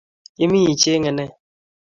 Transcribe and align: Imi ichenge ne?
Imi 0.43 0.59
ichenge 0.73 1.11
ne? 1.17 1.25